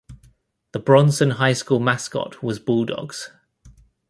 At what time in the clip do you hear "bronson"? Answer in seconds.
0.79-1.29